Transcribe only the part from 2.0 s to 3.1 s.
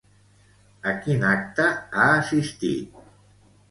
assistit?